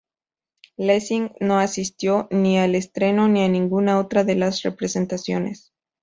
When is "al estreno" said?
2.57-3.27